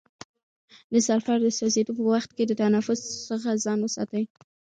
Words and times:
د 0.91 0.95
سلفر 1.07 1.37
د 1.43 1.47
سوځیدو 1.57 1.91
په 1.97 2.03
وخت 2.13 2.29
کې 2.37 2.43
د 2.47 2.51
تنفس 2.61 2.99
څخه 3.29 3.49
ځان 3.63 3.79
وساتئ. 3.81 4.23